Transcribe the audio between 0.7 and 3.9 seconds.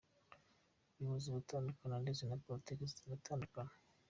Ubuyobozi buratandukana ndetse na Politiki ziratandukana.